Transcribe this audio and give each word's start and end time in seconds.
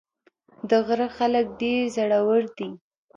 د 0.69 0.71
غره 0.85 1.07
خلک 1.17 1.45
ډېر 1.59 1.81
زړور 1.95 2.43
دي. 2.57 2.69